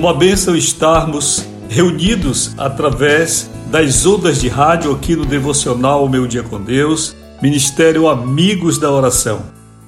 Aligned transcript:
Uma 0.00 0.14
bênção 0.14 0.56
estarmos 0.56 1.46
reunidos 1.68 2.54
através 2.56 3.50
das 3.70 4.06
ondas 4.06 4.40
de 4.40 4.48
rádio 4.48 4.92
aqui 4.92 5.14
no 5.14 5.26
Devocional 5.26 6.08
Meu 6.08 6.26
Dia 6.26 6.42
com 6.42 6.58
Deus, 6.58 7.14
Ministério 7.42 8.08
Amigos 8.08 8.78
da 8.78 8.90
Oração. 8.90 9.42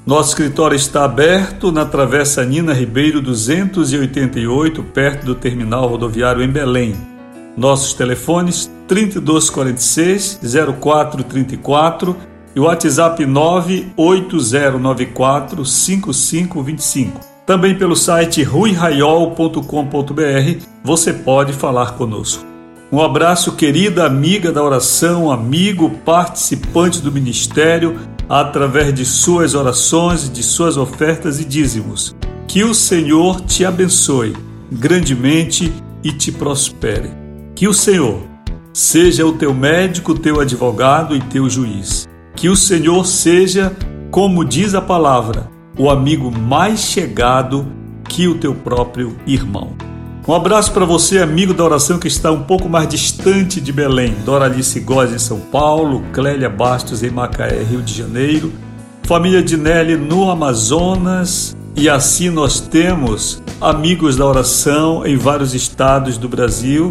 Nosso 0.05 0.29
escritório 0.29 0.77
está 0.77 1.06
aberto 1.06 1.73
na 1.73 1.87
Travessa 1.87 2.45
Nina 2.45 2.75
Ribeiro 2.75 3.23
288, 3.23 4.83
perto 4.83 5.25
do 5.25 5.34
terminal 5.34 5.89
rodoviário 5.89 6.42
em 6.42 6.48
Belém. 6.48 6.95
Nossos 7.56 7.95
telefones 7.95 8.70
3246 8.87 10.41
0434 10.79 12.15
e 12.55 12.61
o 12.61 12.65
WhatsApp 12.65 13.25
98094 13.25 15.65
5525. 15.65 17.31
Também 17.45 17.77
pelo 17.77 17.96
site 17.96 18.42
ruiraiol.com.br 18.42 20.67
você 20.84 21.12
pode 21.12 21.53
falar 21.53 21.92
conosco. 21.92 22.44
Um 22.92 23.00
abraço, 23.00 23.53
querida 23.53 24.05
amiga 24.05 24.53
da 24.53 24.62
oração, 24.62 25.30
amigo 25.30 25.91
participante 26.05 27.00
do 27.00 27.11
ministério, 27.11 27.98
através 28.28 28.94
de 28.94 29.05
suas 29.05 29.55
orações, 29.55 30.30
de 30.30 30.42
suas 30.42 30.77
ofertas 30.77 31.41
e 31.41 31.44
dízimos. 31.44 32.14
Que 32.47 32.62
o 32.62 32.75
Senhor 32.75 33.41
te 33.41 33.64
abençoe 33.64 34.36
grandemente 34.70 35.72
e 36.05 36.12
te 36.12 36.30
prospere. 36.30 37.11
Que 37.55 37.67
o 37.67 37.74
Senhor 37.74 38.20
seja 38.72 39.27
o 39.27 39.33
teu 39.33 39.52
médico, 39.52 40.19
teu 40.19 40.41
advogado 40.41 41.17
e 41.17 41.20
teu 41.20 41.48
juiz. 41.48 42.08
Que 42.36 42.48
o 42.48 42.56
Senhor 42.56 43.05
seja, 43.06 43.74
como 44.11 44.45
diz 44.45 44.74
a 44.74 44.80
palavra, 44.80 45.50
o 45.77 45.91
amigo 45.91 46.31
mais 46.31 46.81
chegado 46.81 47.67
que 48.09 48.28
o 48.28 48.34
teu 48.37 48.55
próprio 48.55 49.17
irmão. 49.27 49.73
Um 50.27 50.34
abraço 50.34 50.70
para 50.73 50.84
você, 50.84 51.19
amigo 51.19 51.53
da 51.53 51.64
oração 51.64 51.98
que 51.98 52.06
está 52.06 52.31
um 52.31 52.42
pouco 52.42 52.69
mais 52.69 52.87
distante 52.89 53.61
de 53.61 53.73
Belém. 53.73 54.14
Doralice 54.25 54.79
Góes 54.79 55.12
em 55.12 55.19
São 55.19 55.41
Paulo, 55.41 56.05
Clélia 56.12 56.48
Bastos 56.48 57.03
em 57.03 57.11
Macaé, 57.11 57.62
Rio 57.62 57.83
de 57.83 57.92
Janeiro, 57.92 58.53
família 59.03 59.42
de 59.42 59.56
Nelly 59.56 59.97
no 59.97 60.31
Amazonas, 60.31 61.56
e 61.75 61.89
assim 61.89 62.31
nós 62.31 62.61
temos 62.61 63.42
amigos 63.61 64.14
da 64.14 64.27
oração 64.27 65.05
em 65.05 65.17
vários 65.17 65.55
estados 65.55 66.19
do 66.19 66.29
Brasil 66.29 66.91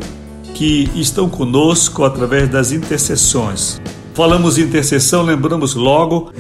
que 0.54 0.90
estão 0.96 1.30
conosco 1.30 2.04
através 2.04 2.50
das 2.50 2.72
intercessões. 2.72 3.82
Falamos 4.14 4.58
intercessão, 4.58 5.24
lembramos 5.24 5.74
logo 5.74 6.34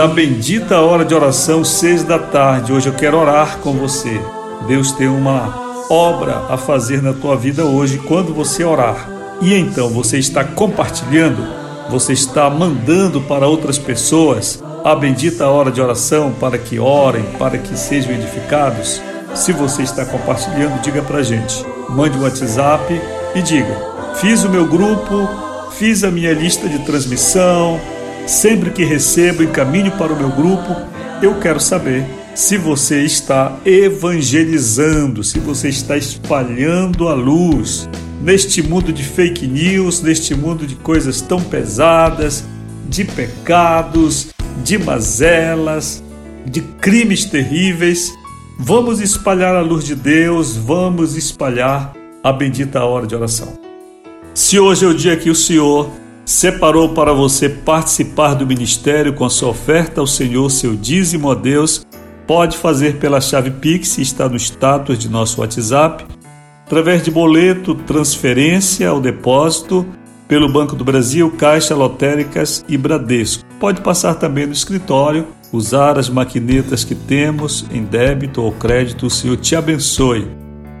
da 0.00 0.08
bendita 0.08 0.80
hora 0.80 1.04
de 1.04 1.14
oração, 1.14 1.62
seis 1.62 2.02
da 2.02 2.18
tarde. 2.18 2.72
Hoje 2.72 2.86
eu 2.86 2.94
quero 2.94 3.18
orar 3.18 3.58
com 3.58 3.74
você. 3.74 4.18
Deus 4.66 4.92
tem 4.92 5.06
uma 5.06 5.84
obra 5.90 6.46
a 6.48 6.56
fazer 6.56 7.02
na 7.02 7.12
tua 7.12 7.36
vida 7.36 7.66
hoje 7.66 7.98
quando 7.98 8.32
você 8.32 8.64
orar. 8.64 9.10
E 9.42 9.52
então 9.52 9.90
você 9.90 10.16
está 10.16 10.42
compartilhando, 10.42 11.46
você 11.90 12.14
está 12.14 12.48
mandando 12.48 13.20
para 13.20 13.46
outras 13.46 13.78
pessoas 13.78 14.64
a 14.82 14.94
bendita 14.94 15.46
hora 15.48 15.70
de 15.70 15.82
oração 15.82 16.32
para 16.32 16.56
que 16.56 16.78
orem, 16.78 17.24
para 17.38 17.58
que 17.58 17.78
sejam 17.78 18.14
edificados. 18.14 19.02
Se 19.34 19.52
você 19.52 19.82
está 19.82 20.06
compartilhando, 20.06 20.80
diga 20.80 21.02
para 21.02 21.22
gente. 21.22 21.62
Mande 21.90 22.16
um 22.16 22.22
WhatsApp 22.22 22.98
e 23.34 23.42
diga: 23.42 23.76
Fiz 24.14 24.44
o 24.44 24.48
meu 24.48 24.66
grupo, 24.66 25.28
fiz 25.72 26.04
a 26.04 26.10
minha 26.10 26.32
lista 26.32 26.70
de 26.70 26.78
transmissão, 26.86 27.78
Sempre 28.30 28.70
que 28.70 28.84
recebo, 28.84 29.42
encaminho 29.42 29.90
para 29.98 30.12
o 30.12 30.16
meu 30.16 30.30
grupo, 30.30 30.76
eu 31.20 31.40
quero 31.40 31.58
saber 31.58 32.06
se 32.32 32.56
você 32.56 33.02
está 33.02 33.58
evangelizando, 33.66 35.24
se 35.24 35.40
você 35.40 35.68
está 35.68 35.96
espalhando 35.96 37.08
a 37.08 37.14
luz 37.14 37.88
neste 38.22 38.62
mundo 38.62 38.92
de 38.92 39.02
fake 39.02 39.48
news, 39.48 40.00
neste 40.00 40.32
mundo 40.32 40.64
de 40.64 40.76
coisas 40.76 41.20
tão 41.20 41.42
pesadas, 41.42 42.44
de 42.88 43.04
pecados, 43.04 44.28
de 44.62 44.78
mazelas, 44.78 46.00
de 46.46 46.60
crimes 46.60 47.24
terríveis. 47.24 48.14
Vamos 48.56 49.00
espalhar 49.00 49.56
a 49.56 49.60
luz 49.60 49.84
de 49.84 49.96
Deus, 49.96 50.56
vamos 50.56 51.16
espalhar 51.16 51.92
a 52.22 52.32
bendita 52.32 52.84
hora 52.84 53.08
de 53.08 53.14
oração. 53.16 53.58
Se 54.32 54.56
hoje 54.56 54.84
é 54.84 54.88
o 54.88 54.94
dia 54.94 55.16
que 55.16 55.30
o 55.30 55.34
Senhor 55.34 55.90
separou 56.30 56.90
para 56.90 57.12
você 57.12 57.48
participar 57.48 58.34
do 58.34 58.46
ministério 58.46 59.12
com 59.12 59.24
a 59.24 59.30
sua 59.30 59.48
oferta 59.48 60.00
ao 60.00 60.06
Senhor, 60.06 60.48
seu 60.48 60.76
dízimo 60.76 61.28
a 61.28 61.34
Deus, 61.34 61.84
pode 62.24 62.56
fazer 62.56 62.98
pela 62.98 63.20
chave 63.20 63.50
Pix, 63.50 63.98
está 63.98 64.28
no 64.28 64.36
status 64.36 64.96
de 64.96 65.08
nosso 65.08 65.40
WhatsApp, 65.40 66.06
através 66.64 67.02
de 67.02 67.10
boleto, 67.10 67.74
transferência 67.74 68.88
ao 68.88 69.00
depósito, 69.00 69.84
pelo 70.28 70.48
Banco 70.48 70.76
do 70.76 70.84
Brasil, 70.84 71.32
Caixa 71.32 71.74
Lotéricas 71.74 72.64
e 72.68 72.78
Bradesco. 72.78 73.44
Pode 73.58 73.80
passar 73.80 74.14
também 74.14 74.46
no 74.46 74.52
escritório, 74.52 75.26
usar 75.52 75.98
as 75.98 76.08
maquinetas 76.08 76.84
que 76.84 76.94
temos 76.94 77.66
em 77.72 77.82
débito 77.82 78.40
ou 78.40 78.52
crédito. 78.52 79.06
O 79.06 79.10
Senhor 79.10 79.36
te 79.36 79.56
abençoe 79.56 80.28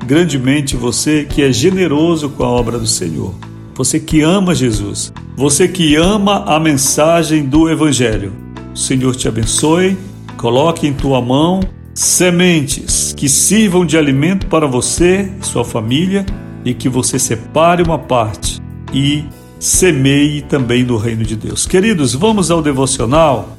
grandemente 0.06 0.76
você 0.76 1.24
que 1.24 1.42
é 1.42 1.52
generoso 1.52 2.30
com 2.30 2.44
a 2.44 2.48
obra 2.48 2.78
do 2.78 2.86
Senhor 2.86 3.49
você 3.80 3.98
que 3.98 4.20
ama 4.20 4.54
Jesus, 4.54 5.10
você 5.34 5.66
que 5.66 5.96
ama 5.96 6.44
a 6.44 6.60
mensagem 6.60 7.46
do 7.46 7.66
Evangelho. 7.66 8.30
O 8.74 8.76
Senhor 8.76 9.16
te 9.16 9.26
abençoe, 9.26 9.96
coloque 10.36 10.86
em 10.86 10.92
tua 10.92 11.22
mão 11.22 11.60
sementes 11.94 13.14
que 13.16 13.26
sirvam 13.26 13.86
de 13.86 13.96
alimento 13.96 14.48
para 14.48 14.66
você 14.66 15.32
sua 15.40 15.64
família 15.64 16.26
e 16.62 16.74
que 16.74 16.90
você 16.90 17.18
separe 17.18 17.82
uma 17.82 17.98
parte 17.98 18.60
e 18.92 19.24
semeie 19.58 20.42
também 20.42 20.84
no 20.84 20.98
reino 20.98 21.24
de 21.24 21.34
Deus. 21.34 21.66
Queridos, 21.66 22.14
vamos 22.14 22.50
ao 22.50 22.60
devocional. 22.60 23.56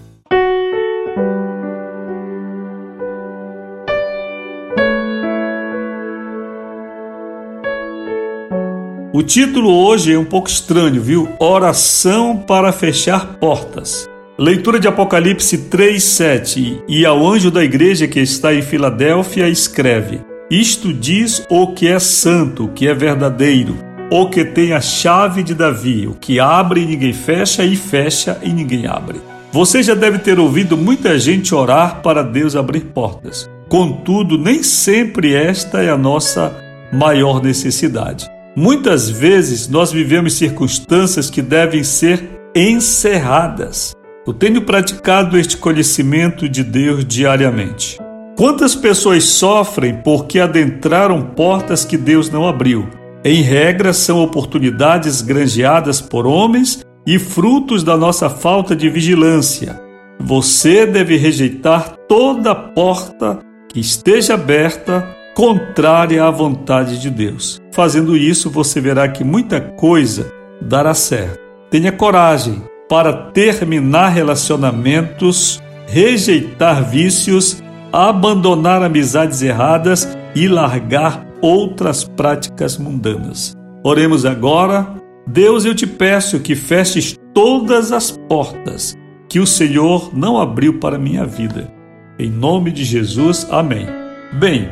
O 9.13 9.21
título 9.21 9.69
hoje 9.69 10.13
é 10.13 10.17
um 10.17 10.23
pouco 10.23 10.47
estranho, 10.47 11.01
viu? 11.01 11.27
Oração 11.37 12.37
para 12.37 12.71
fechar 12.71 13.33
portas. 13.41 14.09
Leitura 14.39 14.79
de 14.79 14.87
Apocalipse 14.87 15.57
3:7. 15.69 16.81
E 16.87 17.05
ao 17.05 17.27
anjo 17.27 17.51
da 17.51 17.61
igreja 17.61 18.07
que 18.07 18.21
está 18.21 18.53
em 18.53 18.61
Filadélfia 18.61 19.49
escreve: 19.49 20.21
Isto 20.49 20.93
diz 20.93 21.45
o 21.49 21.73
que 21.73 21.89
é 21.89 21.99
santo, 21.99 22.63
o 22.63 22.67
que 22.69 22.87
é 22.87 22.93
verdadeiro, 22.93 23.77
o 24.09 24.29
que 24.29 24.45
tem 24.45 24.71
a 24.71 24.79
chave 24.79 25.43
de 25.43 25.53
Davi, 25.53 26.07
o 26.07 26.13
que 26.13 26.39
abre 26.39 26.79
e 26.79 26.85
ninguém 26.85 27.11
fecha 27.11 27.65
e 27.65 27.75
fecha 27.75 28.39
e 28.41 28.53
ninguém 28.53 28.87
abre. 28.87 29.19
Você 29.51 29.83
já 29.83 29.93
deve 29.93 30.19
ter 30.19 30.39
ouvido 30.39 30.77
muita 30.77 31.19
gente 31.19 31.53
orar 31.53 32.01
para 32.01 32.23
Deus 32.23 32.55
abrir 32.55 32.85
portas. 32.85 33.49
Contudo, 33.67 34.37
nem 34.37 34.63
sempre 34.63 35.35
esta 35.35 35.81
é 35.81 35.89
a 35.89 35.97
nossa 35.97 36.55
maior 36.93 37.43
necessidade. 37.43 38.31
Muitas 38.55 39.09
vezes 39.09 39.69
nós 39.69 39.93
vivemos 39.93 40.33
circunstâncias 40.33 41.29
que 41.29 41.41
devem 41.41 41.85
ser 41.85 42.41
encerradas. 42.53 43.95
Eu 44.27 44.33
tenho 44.33 44.61
praticado 44.63 45.37
este 45.37 45.55
conhecimento 45.55 46.49
de 46.49 46.61
Deus 46.61 47.05
diariamente. 47.05 47.97
Quantas 48.35 48.75
pessoas 48.75 49.23
sofrem 49.23 50.01
porque 50.03 50.37
adentraram 50.37 51.21
portas 51.21 51.85
que 51.85 51.95
Deus 51.95 52.29
não 52.29 52.45
abriu? 52.45 52.89
Em 53.23 53.41
regra, 53.41 53.93
são 53.93 54.21
oportunidades 54.21 55.21
granjeadas 55.21 56.01
por 56.01 56.27
homens 56.27 56.81
e 57.07 57.17
frutos 57.17 57.85
da 57.85 57.95
nossa 57.95 58.29
falta 58.29 58.75
de 58.75 58.89
vigilância. 58.89 59.79
Você 60.19 60.85
deve 60.85 61.15
rejeitar 61.15 61.95
toda 62.07 62.53
porta 62.53 63.39
que 63.69 63.79
esteja 63.79 64.33
aberta 64.33 65.07
contrária 65.35 66.23
à 66.23 66.31
vontade 66.31 66.99
de 66.99 67.09
Deus. 67.09 67.61
Fazendo 67.71 68.15
isso, 68.15 68.49
você 68.49 68.79
verá 68.81 69.07
que 69.07 69.23
muita 69.23 69.61
coisa 69.61 70.31
dará 70.61 70.93
certo. 70.93 71.39
Tenha 71.69 71.91
coragem 71.91 72.61
para 72.89 73.13
terminar 73.13 74.09
relacionamentos, 74.09 75.61
rejeitar 75.87 76.83
vícios 76.83 77.61
abandonar 77.91 78.81
amizades 78.81 79.41
erradas 79.41 80.17
e 80.33 80.47
largar 80.47 81.25
outras 81.41 82.03
práticas 82.03 82.77
mundanas. 82.77 83.53
Oremos 83.83 84.25
agora. 84.25 84.87
Deus, 85.27 85.65
eu 85.65 85.75
te 85.75 85.85
peço 85.85 86.39
que 86.39 86.55
feches 86.55 87.15
todas 87.33 87.91
as 87.91 88.11
portas 88.11 88.97
que 89.29 89.39
o 89.39 89.47
Senhor 89.47 90.11
não 90.13 90.39
abriu 90.39 90.79
para 90.79 90.97
minha 90.97 91.25
vida. 91.25 91.71
Em 92.17 92.29
nome 92.29 92.71
de 92.71 92.83
Jesus, 92.83 93.47
amém. 93.49 93.87
Bem, 94.33 94.69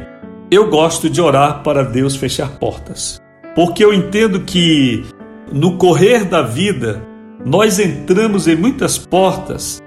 eu 0.51 0.69
gosto 0.69 1.09
de 1.09 1.21
orar 1.21 1.61
para 1.61 1.83
Deus 1.83 2.15
fechar 2.15 2.57
portas, 2.57 3.21
porque 3.55 3.83
eu 3.83 3.93
entendo 3.93 4.39
que 4.41 5.05
no 5.51 5.77
correr 5.77 6.25
da 6.25 6.41
vida 6.41 7.01
nós 7.45 7.79
entramos 7.79 8.47
em 8.47 8.55
muitas 8.55 8.97
portas 8.97 9.79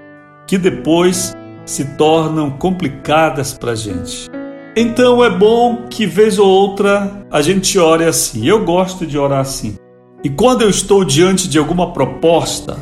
que 0.47 0.57
depois 0.57 1.35
se 1.65 1.83
tornam 1.97 2.49
complicadas 2.49 3.53
para 3.53 3.71
a 3.71 3.75
gente. 3.75 4.29
Então 4.75 5.23
é 5.23 5.29
bom 5.29 5.85
que 5.89 6.05
vez 6.05 6.39
ou 6.39 6.47
outra 6.47 7.25
a 7.29 7.41
gente 7.41 7.77
ore 7.77 8.05
assim. 8.05 8.45
Eu 8.45 8.65
gosto 8.65 9.05
de 9.05 9.17
orar 9.17 9.41
assim. 9.41 9.75
E 10.23 10.29
quando 10.29 10.61
eu 10.61 10.69
estou 10.69 11.03
diante 11.03 11.47
de 11.47 11.59
alguma 11.59 11.93
proposta, 11.93 12.77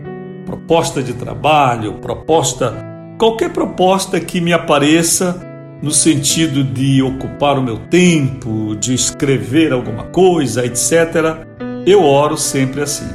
proposta 0.45 1.03
de 1.03 1.13
trabalho, 1.13 1.95
proposta, 1.95 2.75
qualquer 3.17 3.51
proposta 3.51 4.19
que 4.19 4.39
me 4.39 4.53
apareça 4.53 5.50
no 5.81 5.91
sentido 5.91 6.63
de 6.63 7.01
ocupar 7.01 7.57
o 7.57 7.63
meu 7.63 7.77
tempo, 7.77 8.75
de 8.75 8.93
escrever 8.93 9.73
alguma 9.73 10.03
coisa, 10.03 10.65
etc., 10.65 11.45
eu 11.85 12.03
oro 12.03 12.37
sempre 12.37 12.81
assim: 12.81 13.07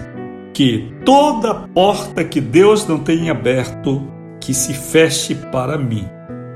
que 0.52 0.92
toda 1.04 1.54
porta 1.54 2.24
que 2.24 2.40
Deus 2.40 2.86
não 2.86 2.98
tenha 2.98 3.32
aberto, 3.32 4.02
que 4.40 4.52
se 4.52 4.74
feche 4.74 5.34
para 5.34 5.78
mim. 5.78 6.08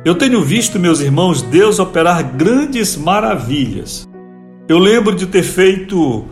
Eu 0.05 0.15
tenho 0.15 0.43
visto, 0.43 0.79
meus 0.79 1.01
irmãos, 1.01 1.43
Deus 1.43 1.79
operar 1.79 2.23
grandes 2.35 2.97
maravilhas. 2.97 4.09
Eu 4.69 4.79
lembro 4.79 5.15
de 5.15 5.27
ter 5.27 5.43
feito 5.43 6.25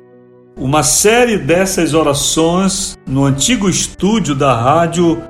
uma 0.57 0.83
série 0.83 1.37
dessas 1.37 1.95
orações 1.95 2.99
no 3.07 3.25
antigo 3.25 3.69
estúdio 3.69 4.35
da 4.35 4.55
rádio 4.55 5.23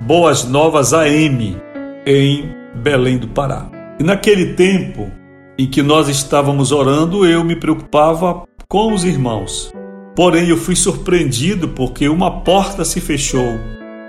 Boas 0.00 0.44
Novas 0.44 0.92
AM, 0.92 1.56
em 2.06 2.48
Belém 2.74 3.18
do 3.18 3.28
Pará. 3.28 3.71
E 4.02 4.04
naquele 4.04 4.54
tempo 4.54 5.08
em 5.56 5.64
que 5.64 5.80
nós 5.80 6.08
estávamos 6.08 6.72
orando, 6.72 7.24
eu 7.24 7.44
me 7.44 7.54
preocupava 7.54 8.42
com 8.68 8.92
os 8.92 9.04
irmãos. 9.04 9.72
Porém, 10.16 10.48
eu 10.48 10.56
fui 10.56 10.74
surpreendido 10.74 11.68
porque 11.68 12.08
uma 12.08 12.40
porta 12.40 12.84
se 12.84 13.00
fechou. 13.00 13.60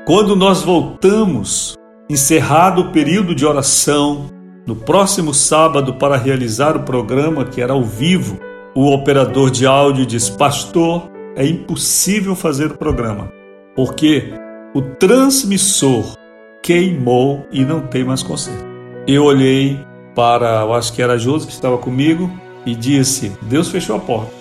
Quando 0.07 0.35
nós 0.35 0.63
voltamos 0.63 1.77
Encerrado 2.09 2.81
o 2.81 2.91
período 2.91 3.33
de 3.33 3.45
oração, 3.45 4.27
no 4.67 4.75
próximo 4.75 5.33
sábado, 5.33 5.93
para 5.93 6.17
realizar 6.17 6.75
o 6.75 6.83
programa 6.83 7.45
que 7.45 7.61
era 7.61 7.73
ao 7.73 7.83
vivo, 7.83 8.39
o 8.75 8.91
operador 8.91 9.49
de 9.49 9.65
áudio 9.65 10.05
diz: 10.05 10.29
Pastor, 10.29 11.09
é 11.35 11.45
impossível 11.45 12.35
fazer 12.35 12.71
o 12.71 12.77
programa, 12.77 13.31
porque 13.75 14.33
o 14.75 14.81
transmissor 14.81 16.17
queimou 16.61 17.47
e 17.51 17.63
não 17.63 17.79
tem 17.87 18.03
mais 18.03 18.21
conserto. 18.21 18.72
Eu 19.07 19.25
olhei 19.25 19.79
para, 20.15 20.61
eu 20.61 20.73
acho 20.73 20.93
que 20.93 21.01
era 21.01 21.17
Josi 21.17 21.47
que 21.47 21.53
estava 21.53 21.77
comigo, 21.77 22.29
e 22.65 22.75
disse: 22.75 23.31
Deus 23.41 23.69
fechou 23.69 23.95
a 23.95 23.99
porta. 23.99 24.31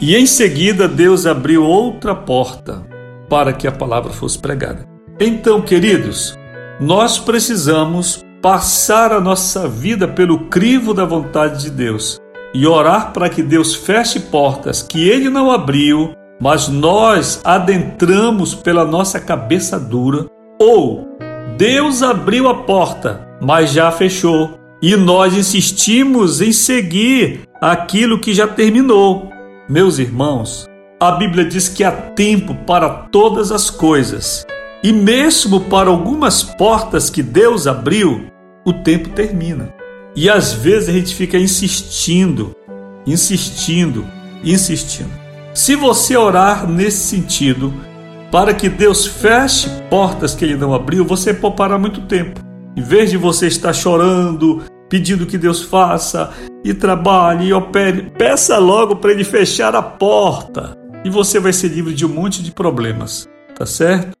E 0.00 0.14
em 0.14 0.26
seguida, 0.26 0.86
Deus 0.86 1.26
abriu 1.26 1.64
outra 1.64 2.14
porta 2.14 2.84
para 3.28 3.52
que 3.52 3.66
a 3.66 3.72
palavra 3.72 4.12
fosse 4.12 4.38
pregada. 4.38 4.86
Então, 5.18 5.62
queridos, 5.62 6.38
nós 6.80 7.18
precisamos 7.18 8.24
passar 8.42 9.12
a 9.12 9.20
nossa 9.20 9.66
vida 9.66 10.06
pelo 10.06 10.46
crivo 10.46 10.92
da 10.92 11.04
vontade 11.04 11.62
de 11.62 11.70
Deus 11.70 12.20
e 12.54 12.66
orar 12.66 13.12
para 13.12 13.28
que 13.28 13.42
Deus 13.42 13.74
feche 13.74 14.20
portas 14.20 14.82
que 14.82 15.08
Ele 15.08 15.28
não 15.28 15.50
abriu, 15.50 16.14
mas 16.40 16.68
nós 16.68 17.40
adentramos 17.44 18.54
pela 18.54 18.84
nossa 18.84 19.18
cabeça 19.18 19.80
dura, 19.80 20.26
ou 20.60 21.06
Deus 21.56 22.02
abriu 22.02 22.48
a 22.48 22.54
porta, 22.54 23.25
mas 23.40 23.72
já 23.72 23.90
fechou, 23.90 24.58
e 24.82 24.94
nós 24.96 25.34
insistimos 25.34 26.40
em 26.40 26.52
seguir 26.52 27.40
aquilo 27.60 28.20
que 28.20 28.34
já 28.34 28.46
terminou. 28.46 29.30
Meus 29.68 29.98
irmãos, 29.98 30.66
a 31.00 31.12
Bíblia 31.12 31.44
diz 31.44 31.68
que 31.68 31.82
há 31.82 31.92
tempo 31.92 32.54
para 32.66 32.88
todas 32.88 33.50
as 33.50 33.68
coisas 33.70 34.46
e 34.82 34.92
mesmo 34.92 35.60
para 35.62 35.90
algumas 35.90 36.42
portas 36.42 37.10
que 37.10 37.22
Deus 37.22 37.66
abriu, 37.66 38.26
o 38.64 38.72
tempo 38.72 39.08
termina. 39.08 39.74
E 40.14 40.30
às 40.30 40.52
vezes 40.52 40.88
a 40.88 40.92
gente 40.92 41.14
fica 41.14 41.36
insistindo, 41.36 42.54
insistindo, 43.06 44.06
insistindo. 44.44 45.10
Se 45.52 45.74
você 45.74 46.16
orar 46.16 46.68
nesse 46.68 47.04
sentido, 47.04 47.72
para 48.30 48.54
que 48.54 48.68
Deus 48.68 49.06
feche 49.06 49.68
portas 49.90 50.34
que 50.34 50.44
Ele 50.44 50.56
não 50.56 50.72
abriu, 50.72 51.04
você 51.04 51.34
poupará 51.34 51.78
muito 51.78 52.02
tempo. 52.02 52.45
Em 52.76 52.82
vez 52.82 53.10
de 53.10 53.16
você 53.16 53.46
estar 53.46 53.72
chorando, 53.72 54.62
pedindo 54.86 55.24
que 55.24 55.38
Deus 55.38 55.62
faça 55.62 56.30
e 56.62 56.74
trabalhe 56.74 57.46
e 57.46 57.52
opere, 57.54 58.12
peça 58.18 58.58
logo 58.58 58.96
para 58.96 59.12
Ele 59.12 59.24
fechar 59.24 59.74
a 59.74 59.80
porta 59.80 60.76
e 61.02 61.08
você 61.08 61.40
vai 61.40 61.54
ser 61.54 61.68
livre 61.68 61.94
de 61.94 62.04
um 62.04 62.10
monte 62.10 62.42
de 62.42 62.52
problemas, 62.52 63.26
tá 63.56 63.64
certo? 63.64 64.14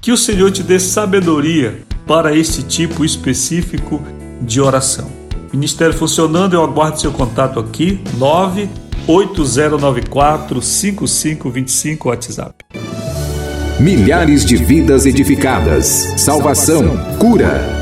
Que 0.00 0.10
o 0.10 0.16
Senhor 0.16 0.50
te 0.50 0.62
dê 0.62 0.80
sabedoria 0.80 1.82
para 2.06 2.34
este 2.34 2.62
tipo 2.62 3.04
específico 3.04 4.02
de 4.40 4.58
oração. 4.58 5.10
Ministério 5.52 5.94
funcionando, 5.94 6.54
eu 6.54 6.64
aguardo 6.64 6.98
seu 6.98 7.12
contato 7.12 7.60
aqui, 7.60 8.00
98094 8.16 10.62
5525 10.62 12.08
WhatsApp. 12.08 12.54
Milhares 13.78 14.46
de 14.46 14.56
vidas 14.56 15.04
edificadas, 15.04 16.14
salvação, 16.16 16.96
cura. 17.18 17.81